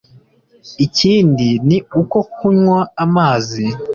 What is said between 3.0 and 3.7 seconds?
amazi